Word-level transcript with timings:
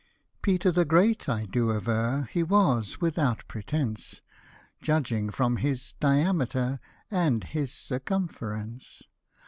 Peter 0.41 0.71
the 0.71 0.83
Great, 0.83 1.29
I 1.29 1.45
do 1.45 1.71
aver, 1.71 2.27
He 2.31 2.41
was 2.41 2.99
without 2.99 3.47
pretence, 3.47 4.21
Judging 4.81 5.29
from 5.29 5.57
his 5.57 5.93
diameter, 5.99 6.79
And 7.11 7.43
his 7.43 7.71
circumference. 7.71 9.03